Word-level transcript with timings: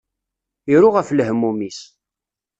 Iru 0.73 0.89
ɣef 0.95 1.07
lehmum-is. 1.11 1.79